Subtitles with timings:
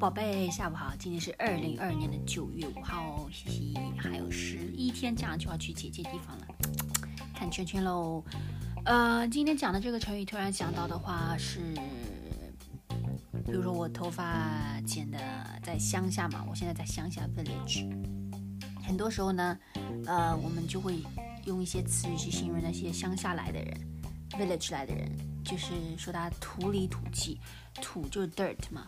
[0.00, 0.94] 宝贝，下午好。
[0.98, 6.46] 今天是二零二二年的九月五号，嘻嘻，还有十一天，这样就要去姐姐地方了，
[7.34, 8.24] 看圈圈喽。
[8.86, 11.74] 呃，今天讲的这个成语，突然想到的话是，
[13.44, 15.18] 比如说我头发剪的
[15.62, 17.86] 在乡下嘛，我现在在乡下 village，
[18.82, 19.58] 很多时候呢，
[20.06, 20.94] 呃，我们就会
[21.44, 23.78] 用一些词语去形容那些乡下来的人
[24.30, 25.10] ，village 来的人，
[25.44, 27.38] 就是说他土里土气，
[27.82, 28.86] 土就是 dirt 嘛。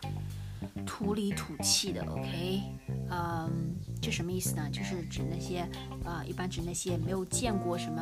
[0.85, 2.61] 土里土气的，OK，
[3.09, 4.69] 嗯，这什么意思呢？
[4.71, 5.67] 就是指那些，
[6.05, 8.01] 呃，一般指那些没有见过什么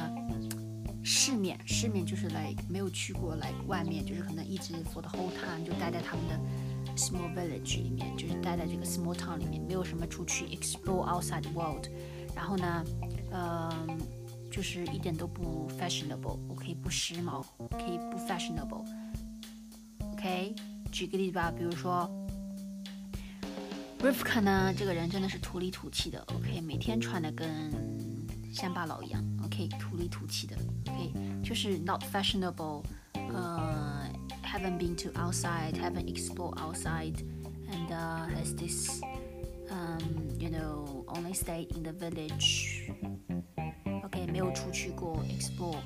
[1.03, 6.39] 世面，世面就是来没有去过来外面，就是可能一直 for the whole time 就待在他们的
[6.95, 11.87] small village 里面，就是待在这个 small town 里面，没有什么出去 explore outside world，
[12.35, 12.83] 然后呢，
[13.31, 13.97] 嗯，
[14.51, 20.53] 就是一点都不 fashionable，OK，不时髦，OK，不 fashionable，OK，
[20.91, 22.09] 举个例子吧，比如说。
[24.00, 27.72] Rivka 呢，这个人真的是土里土气的，OK，每天穿的跟
[28.52, 30.54] 乡巴佬一样，OK，土里土气的，
[30.86, 34.06] OK，就是 not fashionable，呃，
[34.44, 39.00] haven't been to outside，haven't explored outside，and uh, has this
[39.70, 39.98] um
[40.38, 45.80] you know only stayed in the village，OK，没有出去过 explore，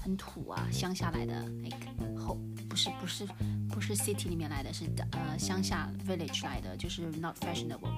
[0.00, 1.76] 很土啊，乡下来的，like
[2.16, 3.26] 后不是不是。
[3.71, 7.91] 不是 city 里面来的，是呃乡下 village 来的，就是 not fashionable。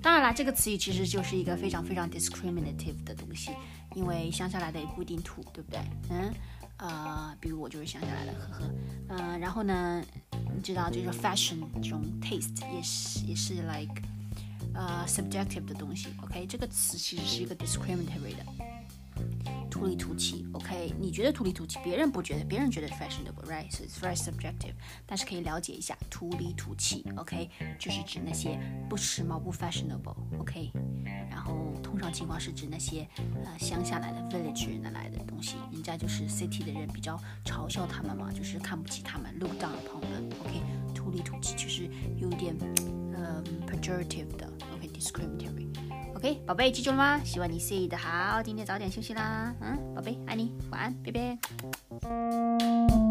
[0.00, 3.50] 当然啦，这个词语其实就是一个非常非常 discriminative 的东西，
[3.94, 5.80] 因为乡下来的也不一定土，对不对？
[6.10, 6.32] 嗯，
[6.78, 8.70] 呃，比如我就是乡下来的，呵呵。
[9.08, 10.02] 嗯，然后呢，
[10.54, 14.02] 你知道，就是 fashion 这种 taste 也是也是 like
[14.74, 16.08] 呃 subjective 的东西。
[16.22, 18.44] OK，这个词其实是一个 discriminatory 的。
[19.78, 20.92] 土里土气，OK？
[20.98, 24.74] 你觉得土里土气，别人不觉得，别人觉得 fashionable，right？So it's very subjective。
[25.06, 27.48] 但是可以了解一下，土里土气，OK？
[27.78, 30.72] 就是指那些不时髦、不 fashionable，OK？
[31.30, 33.06] 然后通常情况是指那些
[33.44, 40.60] 呃乡下来的 village 人来的东西，人家就是 city 的人比较嘲笑他们嘛，就是看不起他们，look down upon them，OK？
[40.92, 42.56] 土里土气就是有点
[43.14, 45.68] 呃 pejorative 的，OK？discriminatory。
[46.18, 47.20] OK，宝贝，记住了吗？
[47.24, 49.54] 希望你睡得好，今天早点休息啦。
[49.60, 53.07] 嗯，宝贝，爱你，晚安，拜拜。